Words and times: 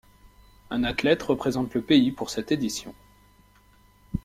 Un 0.71 0.83
athlète 0.83 1.21
représente 1.21 1.75
le 1.75 1.83
pays 1.83 2.11
pour 2.11 2.31
cette 2.31 2.51
édition. 2.51 2.95